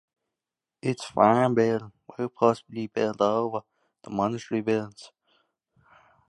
[0.81, 3.61] Its farm buildings were possibly built over
[4.01, 5.11] the monastery buildings.